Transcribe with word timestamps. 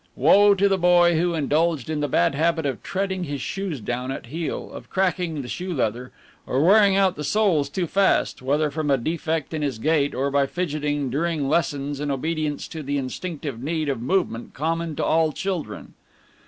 Woe 0.15 0.55
to 0.55 0.67
the 0.67 0.79
boy 0.79 1.15
who 1.19 1.35
indulged 1.35 1.87
in 1.87 1.99
the 1.99 2.07
bad 2.07 2.33
habit 2.33 2.65
of 2.65 2.81
treading 2.81 3.25
his 3.25 3.39
shoes 3.39 3.79
down 3.79 4.11
at 4.11 4.25
heel, 4.25 4.71
of 4.73 4.89
cracking 4.89 5.43
the 5.43 5.47
shoe 5.47 5.71
leather, 5.75 6.11
or 6.47 6.59
wearing 6.65 6.95
out 6.95 7.15
the 7.15 7.23
soles 7.23 7.69
too 7.69 7.85
fast, 7.85 8.41
whether 8.41 8.71
from 8.71 8.89
a 8.89 8.97
defect 8.97 9.53
in 9.53 9.61
his 9.61 9.77
gait, 9.77 10.15
or 10.15 10.31
by 10.31 10.47
fidgeting 10.47 11.11
during 11.11 11.47
lessons 11.47 11.99
in 11.99 12.09
obedience 12.09 12.67
to 12.69 12.81
the 12.81 12.97
instinctive 12.97 13.61
need 13.61 13.89
of 13.89 14.01
movement 14.01 14.55
common 14.55 14.95
to 14.95 15.05
all 15.05 15.31
children. 15.31 15.93